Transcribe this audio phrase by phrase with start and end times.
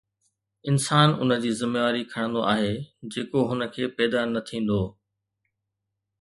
[0.69, 2.73] انسان ان جي ذميواري کڻندو آهي
[3.13, 4.81] جيڪو هن کي پيدا نه ٿيندو